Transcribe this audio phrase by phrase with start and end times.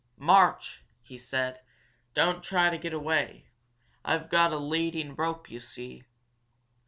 [0.17, 1.61] "March!" he said.
[2.15, 3.45] "Don't try to get away
[4.03, 6.01] I've got a leading rope, you see."